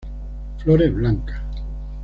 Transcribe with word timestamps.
Flores 0.57 0.91
blancas. 0.95 1.39